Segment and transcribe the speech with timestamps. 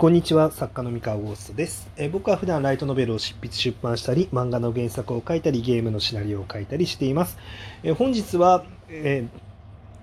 [0.00, 7.36] こんにちは、作家の三河ゴーストです、え僕は普段ライトノベルを執筆出版したり、漫画の原作を書いたり、ゲームのシナリオを書いたりしています。
[7.82, 9.26] え本日は、え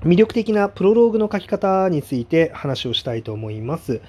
[0.03, 4.01] 魅力的なプロローグの書き方について話をしたいと思います。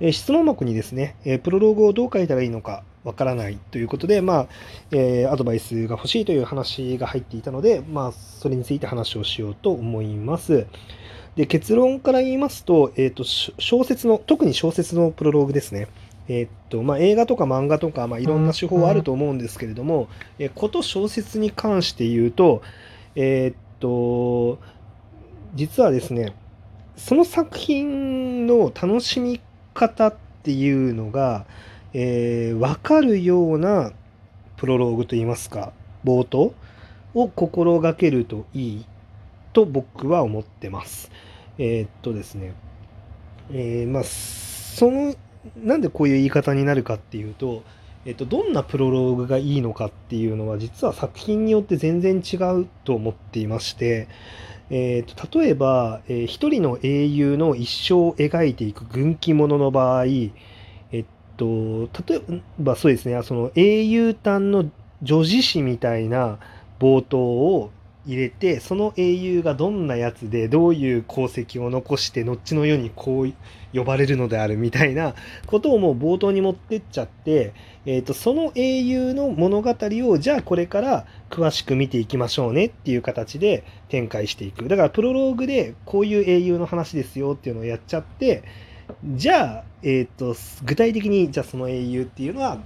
[0.00, 4.46] え質問箱にですね、えプロローグをどう書いたらいいのかわからないということで、まあ、
[4.90, 10.66] えーアドバイスが欲しいという話が入っていたので、まあ、それについて話をしようと思います。
[11.36, 15.86] で結論から言いますと,、えー、と小説の特に小説のプロローグですね、
[16.28, 20.08] えーっとまあ、映画とか漫画とか、まあ、いろんな手法はあると思うんですけれども、
[20.38, 22.62] えこと小説に関して言うと,、
[23.14, 24.58] えーっと
[25.54, 26.34] 実はですね
[26.96, 29.40] その作品の楽しみ
[29.74, 31.44] 方っていうのが、
[31.92, 33.92] えー分かるような
[34.56, 36.54] プロローグといいますか冒頭
[37.12, 38.86] を心がけるといい
[39.52, 41.10] と僕は思ってます。
[41.58, 42.54] えーっとですね、
[43.50, 45.14] えーまあ、その、
[45.56, 47.62] なんでこういう言い方になるかっていうと、
[48.04, 54.08] えっと、どんなプロローグがいいのかっていうのは、実は作品によって全然違うと思っていまして、
[54.70, 60.30] えーと、例えば、えー一人の英雄の一生を描いていく軍記物の場合、え
[61.00, 61.04] っ
[61.36, 64.70] と、例えばそうですね、その英雄譚の
[65.02, 66.38] 女子誌みたいな
[66.80, 67.70] 冒頭を
[68.06, 73.32] 入れてその英雄がどんなやつでどういう功績を残して後の世にこう
[73.76, 75.14] 呼ばれるのであるみたいな
[75.46, 77.52] ことをもう冒頭に持ってっちゃって、
[77.84, 84.68] えー、とその英雄の物語をじゃあこれから詳しく見ていきましょうねっていう形で展開していく。
[84.68, 88.44] だからプロローグでこういう英雄の話ですよっていうのをやっちゃって
[89.04, 92.60] じゃあ、えー、と具体的にじゃあその英雄っていうのは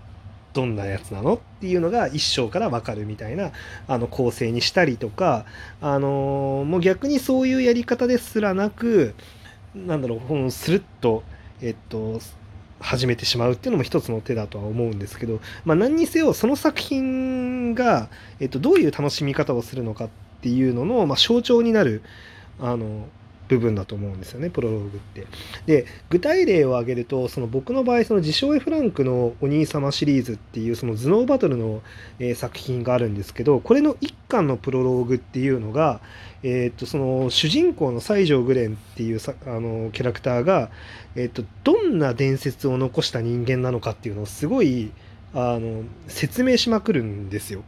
[0.53, 3.53] どんなやつなのっていうのが一章から分かるみたいな
[3.87, 5.45] あの構成にしたりとか、
[5.81, 9.15] あのーもう逆にそういうやり方ですらなく
[9.75, 11.23] なんだろうこのスルッと
[11.63, 12.21] えっと
[12.81, 18.09] 始めてしまうっていうのも一つの手だとは思うんですけど、まあ、何にせよその作品が、
[18.41, 20.09] えっと、どういう楽しみ方をするのかっ
[20.41, 22.03] ていうのの、まあ、象徴になる
[22.59, 23.07] あの
[23.51, 25.27] 部分だと思うんですよねプロローグって。
[25.67, 31.83] で具体例を挙げるとその僕の場合その自称 F ランクのお兄様シリーズっていうその頭脳バトルの、
[32.19, 36.01] えー作品があるんですけどこれの一巻のプロローグっていうのが、
[36.43, 40.71] えーっとその主人公の西条グレンっていうさあのキャラクターが、
[41.17, 44.93] えーっとどんな伝説を残した人間なのかっていうのをすごい
[45.35, 47.63] あの説明しまくるんですよ。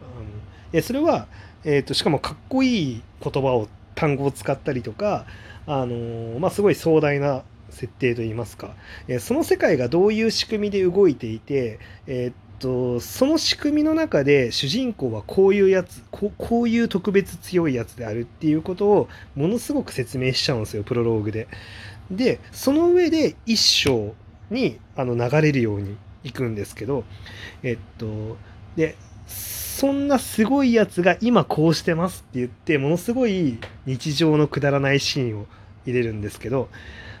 [0.00, 0.26] あの
[0.72, 1.26] でそれは、
[1.64, 5.26] えーっとしかもかっこいい言葉を単語を使ったりとか、
[5.66, 8.76] あのまあ、すごい壮大な設定といいますか、
[9.08, 21.48] えーその世界がどういう仕組みで動いていて、えーっとその仕組みの中で主人公はこういうやつこうこういう特別強いやつであるっていうことをものすごく説明しちゃうんですよプロローグで。
[22.10, 24.14] でその上で一章
[24.50, 27.04] にあの流れるようにいくんですけど
[27.62, 28.36] えっと
[28.76, 35.46] でそんなすごいやつが今こうしてますって言ってものすごい日常のくだらないシーンを
[35.84, 36.68] 入れるんですけど、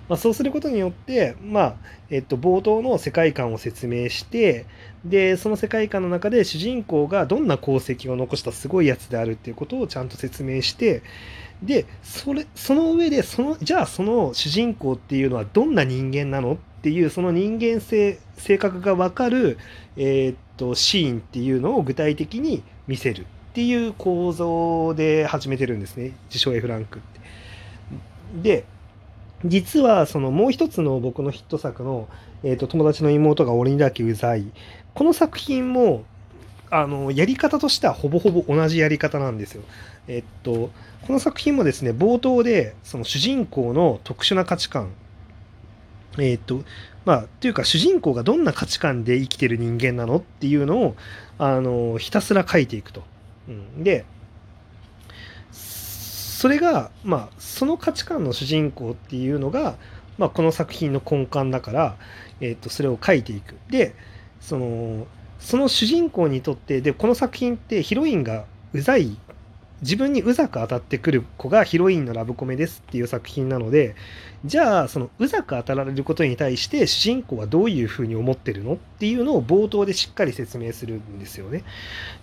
[0.08, 1.76] まあ、そうすることによって、まあ
[2.10, 4.66] えっと、冒頭の世界観を説明して
[5.04, 11.02] でその世界観の中で主人公がどんな功績を残したすごいやつであるっていうことをちゃんと説明して
[11.62, 16.56] でそれその上でそのじゃあその主人公っていうのはどんな人間なのっ
[16.86, 19.58] ていうその人間性性格が分かる、
[19.96, 23.24] えーっとシーンっていうのを具体的に見せるっ
[23.54, 27.20] ていう構造で始めてるんですね自称 F ランクって。
[28.40, 28.64] で
[29.44, 32.08] 実はそのもう一つの僕のヒット作の、
[32.44, 34.46] えーっと友達の妹が俺にだけうざい
[34.94, 36.04] この作品も
[36.70, 39.64] あのやり方としてはほぼほぼ同じやり方なんですよ。
[40.06, 40.70] えっと
[41.04, 44.92] この作品もですね冒頭でその主人公の特殊な価値観
[46.18, 46.62] えっと
[47.04, 50.96] まあというか主人公がどんな価値観で生きてる人間なのっていうのを
[51.38, 53.02] あのひたすら書いていくと。
[53.48, 54.04] うん、で
[55.52, 59.76] それがまあその価値観の主人公っていうのが、
[60.18, 61.96] まあ、この作品の根幹だから、
[62.40, 63.56] えっとそれを書いていく。
[63.70, 63.94] で
[64.40, 65.06] その
[65.38, 69.16] その主人公にとってでこの作品ってヒロインがうざい
[69.82, 73.94] 自分にうざく当たってくる子がヒロインのラブコメですっていう作品なので
[74.44, 81.64] じゃあそのうざく当たられることに対して主人公はどういうふうに思ってるのっていうのを冒頭でしっかり説明するんですよね。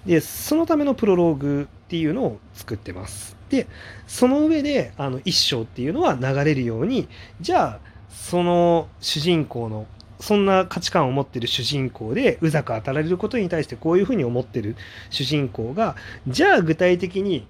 [0.06, 3.36] でそのためのプロローグっていうのを作ってます。
[3.50, 3.68] で
[4.08, 7.08] その上であの一章っていうのは流れるように
[7.40, 7.80] じゃあ
[8.10, 9.86] その主人公の
[10.24, 14.76] そんな価値観を持ってる主人公でうざく当たられることに対してこういうふうに思ってる
[15.10, 15.96] 主人公が
[16.28, 17.46] じゃあ具体的に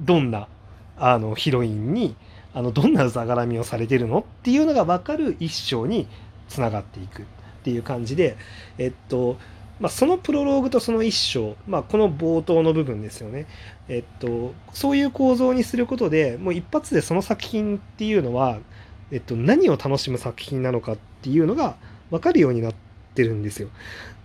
[0.00, 0.48] どんな
[0.96, 2.16] あのヒロインに
[2.54, 4.20] あのどんなうざがらみをされてるの？
[4.20, 6.08] っていうのが分かる一章に
[6.48, 7.22] つながっていく。
[7.22, 8.36] っていう感じで、
[8.78, 9.36] えっと
[9.80, 13.46] まあ、そのプロローグとその一章、まあ、この冒頭の部分ですよね、
[13.88, 18.58] えっと、そういう構造にすることでもう一発でその作品っていうのは、
[19.10, 21.76] えっと、何を楽しむ作品なのかっていうのが
[22.10, 22.74] 分かるようになっ
[23.14, 23.68] てるんですよ。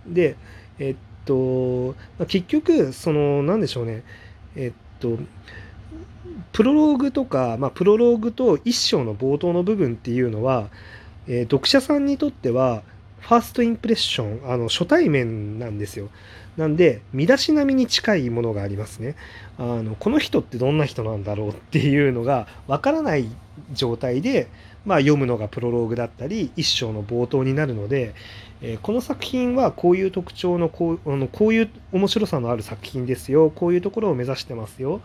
[0.06, 0.36] で、
[0.78, 4.02] えっと、まあ、結局その何でしょうね
[4.56, 5.18] えっと
[6.52, 10.68] プロローグとか、まあ、プロローグと一章の冒頭の部分っていうのは、
[11.26, 12.82] えー、読者さんにとっては
[13.20, 16.10] ファーストインプレッションあの初対面なんですよ。
[16.56, 19.16] なんで見出し並みに近いものがありますね。
[19.58, 23.28] あのこの人ってどんな人なんだろうっていうのがわからない
[23.72, 24.48] 状態で、
[24.84, 28.14] まあ、読むのがプロローグだったり一章の冒頭になるので、
[28.60, 35.00] えー、この作品はこういう特徴のこうあのこういう面白さのある作品ですよこういうところを目指してますよ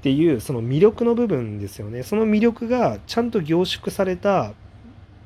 [0.00, 2.02] っていうその魅力の部分ですよね。
[2.02, 4.54] その魅力がちゃんと凝縮された、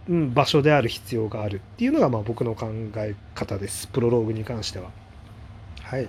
[0.08, 1.60] うん、場所である必要がある。
[1.74, 2.66] っていうのがまあ僕の考
[2.96, 3.86] え方です。
[3.86, 4.90] プロローグに関しては。
[5.84, 6.08] はい、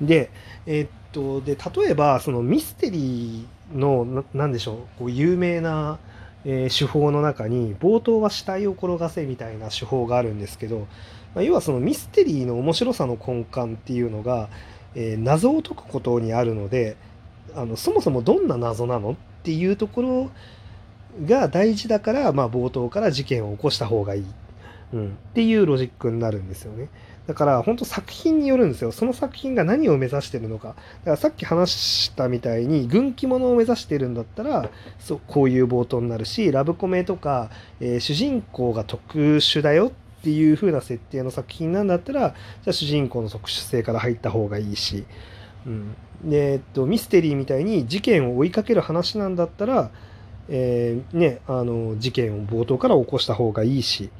[0.00, 0.30] で,、
[0.66, 4.76] えー、っとで例えばそのミステリーの何でしょう。
[5.00, 5.98] こう有名な、
[6.46, 10.86] え、手法の中に冒頭は死体を転がせみたいな手法があるんですけど、
[11.34, 14.48] ま、要はそのミステリーの面白さの根幹っていうのが、
[14.94, 16.96] え、謎を解くことにあるので
[17.54, 20.30] あのそもそもどんな謎なのっていうところ
[21.26, 24.24] が大事だから、まあ、冒頭から事件を起こした方がいい、
[24.92, 26.88] うん、っていうロジックになるんですよね。
[27.26, 28.92] だから本当作品によるんですよ。
[28.92, 30.68] その作品が何を目指してるのか。
[30.68, 30.80] だか
[31.10, 37.50] らさっき話したみたいに軍記物を目指してるんだったらそうこういう冒頭になるしラブコメとか、
[37.80, 42.30] えー、主人公が特殊だよっていう風な設定の作品なんだったら
[42.62, 45.04] じゃあ主人公の特殊性から入った方がいいし。
[45.66, 45.94] うん
[46.24, 49.90] でえっと、ミステリーみたいに事件を追いかける話なんだったら、
[50.48, 54.10] えー、ね、あの事件を冒頭から起こした方がいいし、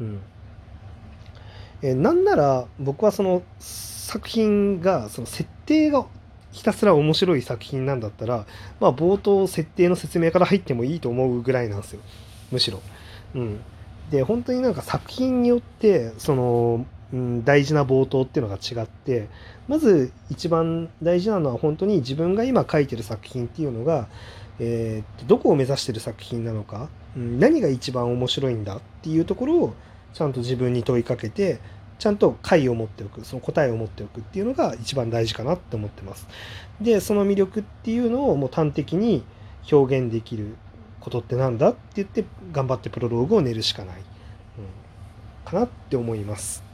[0.00, 0.20] うん
[1.82, 6.06] えー、なんなら僕はその作品がその設定が
[6.52, 8.46] ひたすら面白い作品なんだったら、
[8.80, 12.00] まあ、冒頭設定の説明から入ってもいいと思うぐらいなんですよ
[12.50, 12.80] むしろ。
[13.34, 13.60] うん、
[14.10, 19.28] で本当になんか作品によってそのうん、大事な冒頭っていうのが違って
[19.68, 24.08] まず一番大事なのは本当に自分が今書いてる作品っていうのが、
[24.58, 29.74] えー、どこを目指してる作品なのか、うん、何が一番面白いんだっていうところを
[30.12, 31.60] ちゃんと自分に問いかけて
[31.98, 36.26] ちゃんと解を持っておくその答えを持っておくっていうのが一番大事かなって思ってます。
[36.80, 39.24] でその魅力っていうのをもう端的に
[39.70, 40.56] 表現できる
[41.00, 44.02] ことってなんだって言って頑張ってプロローグを練るしかない、うん、
[45.44, 46.66] かなって思います。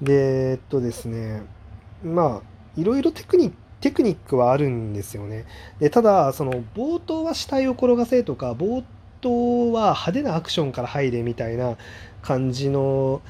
[0.00, 1.42] で、えっとですね、
[2.04, 5.44] まあ、いろいろテクニック、テクニックはあるんですよね。
[5.78, 8.82] で、ただ、その、冒頭は死体を転がせとか、冒
[9.20, 11.76] 頭は派手なアクションから入れみたいな
[12.22, 13.22] 感じの、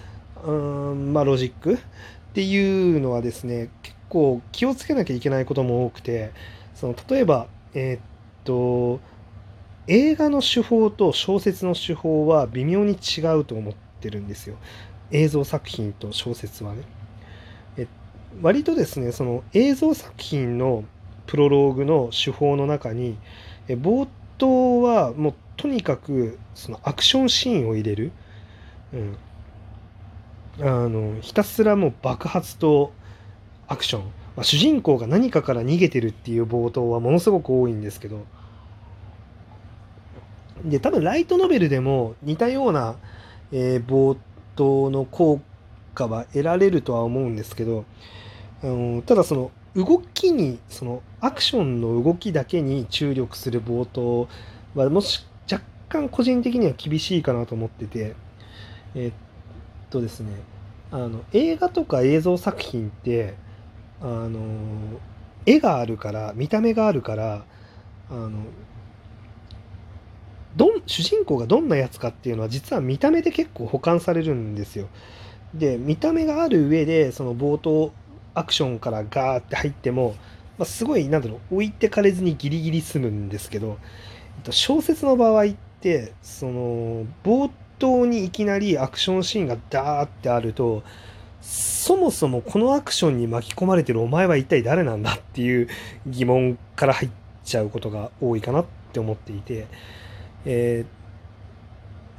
[0.44, 1.78] うん、まあ、ロジックっ
[2.34, 6.32] ていうのはですね、結構気をつけなきゃいけないことも多くて、
[6.74, 8.00] その、例えば、えー、っ
[8.44, 9.00] と、
[9.88, 14.56] 映画の手法と小説の手法は微妙に違うと思ってるんですよ。
[15.12, 16.82] 映像作品と小説はね。
[17.76, 17.86] え
[18.42, 20.84] 割とですねその映像作品の
[21.26, 23.16] プロローグの手法の中に
[23.68, 28.12] 冒頭はもうとにかくそのアクションシーンを入れる、
[28.92, 29.16] うん、
[30.60, 32.92] あのひたすらもう爆発と
[33.68, 34.08] アクション、ま
[34.38, 38.24] あ、主人公が何かから逃げてるっていう冒頭はものすごく多いんですけど。
[40.64, 42.96] で多分ライトノベルでも似たような、
[43.52, 44.16] えー、冒
[44.56, 45.40] トの効
[45.94, 47.84] 果は得られるとは思うんですけど、
[48.64, 54.28] あのただその動きにそのアクションの動きだけに注力する冒頭
[54.74, 55.24] はもし
[55.88, 58.14] 干個人的には厳しいかなと思ってて
[58.94, 59.12] えっ
[59.90, 60.32] とですね
[60.90, 63.34] あの映画とか映像作品って
[64.00, 64.40] あの
[65.46, 67.44] 絵があるから見た目があるから
[68.10, 68.30] あの
[70.56, 74.88] どん主人公がどんなやつかっていうのは実は見た目で結構保管されるんですよ。
[75.54, 77.92] で見た目がある上でその冒頭
[78.34, 80.14] アクションからガーって入っても、
[80.58, 83.78] まあ、すごいなんだろう置いてかれずにギリギリ済むんですけど、
[84.38, 85.54] えっと、小説の場合っ
[85.86, 90.82] てその冒頭にいきなりアクションシーンがダーってあると
[91.40, 95.68] そもそもこのアクションに巻き込まれてるお前は一体誰なんだっていう
[96.08, 97.10] 疑問から入っ
[97.44, 99.66] ちゃうことが多いかなって思っていて。
[100.48, 100.84] え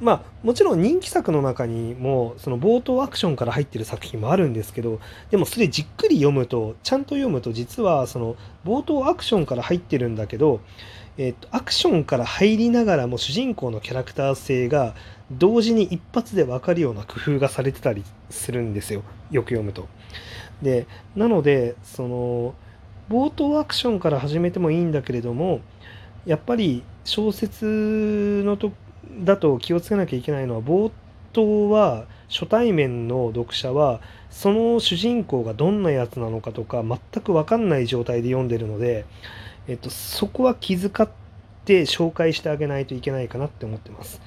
[0.00, 10.60] ー、まあもちろん人気作の中にもその冒頭アクションから入ってる作品もあるんですけどでもそれじっくり読むとちゃんと読むと実はその冒頭アクションから入ってるんだけど、
[11.18, 14.94] えっと、アクションから入りながらも主人公のキャラクター性が
[15.32, 19.88] 同時に一発で分かるような工夫がされてたりするんですよよく読むと。
[20.62, 22.54] でなのでその
[23.10, 25.60] 冒頭アクションから始めてもいいんだけれども
[26.24, 28.72] やっぱり小説のと
[29.20, 30.90] だと気をつけなきゃいけないのは冒
[31.32, 39.06] 頭は初対面の読者はその主人公がどんなやつなのかとか全く分かんない状態で読んでるので、
[39.66, 41.08] えっと、そこは気遣っ
[41.64, 44.20] て紹介してあげないといけないかなって思ってます。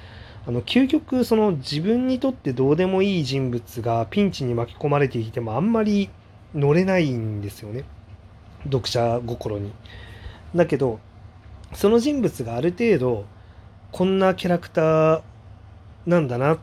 [0.47, 6.09] あの究極その自分にとってどうでもいい人物がピンチに巻き込まれていてもあんまり
[6.55, 7.83] 乗れないんですよね
[8.63, 9.71] 読者心に。
[10.55, 10.99] だけど
[11.73, 13.25] その人物がある程度
[13.91, 15.21] こんなキャラクター
[16.07, 16.57] なんだな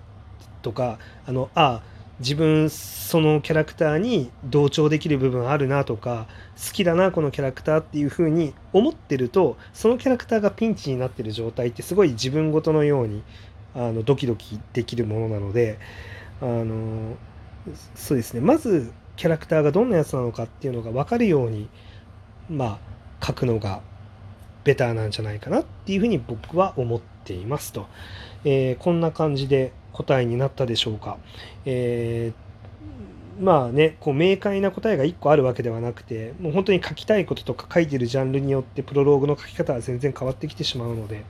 [0.63, 1.83] とかあのあ
[2.21, 13.23] 自分そのキャラクターに同調できる部分あるなとか好きだなこのキャラクターっていう風に思ってるとそのキャラクターがピンチになってる状態ってすごい自分ごとのように
[13.75, 15.79] あのドキドキできるものなので
[16.41, 17.17] あの
[17.95, 18.41] そうですね。
[18.41, 21.69] まずキャラクターがどんなやつなのかっていうのが分かるように
[22.49, 22.81] ま
[23.21, 23.83] あ書くのが
[24.65, 27.87] ベターなんじゃないかなっていうふうに僕は思っていますと、
[28.45, 31.19] えー、こんな感じで答えになったでしょうか、
[31.65, 41.25] えー、まあねこう明快な答えが1個あるわけではなくてもう本当に書きたいこととか書いてるジャンルによってプロローグの書き方は全然変わってきてしまうので、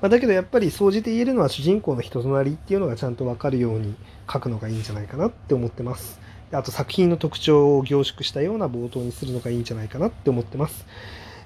[0.00, 3.94] まあ、だけどやっぱり総じて言えるのは主人公の人となりっていうのがちゃんと分かるように
[4.30, 6.20] 書くのがいいんじゃないかなって思ってます。
[6.50, 10.86] あと作品の特徴を凝縮したような冒頭にするのがいいんじゃないかなって思ってます。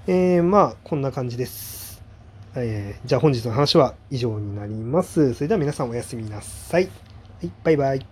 [0.07, 1.82] えー、まあ、こんな感じです。
[2.55, 5.35] えー、じゃあ本日の話は以上になります。
[5.35, 6.85] それでは皆さんおやすみなさい。
[6.85, 6.91] は
[7.47, 8.12] い、バイバイ。